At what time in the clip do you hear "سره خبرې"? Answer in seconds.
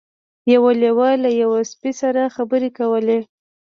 2.01-2.69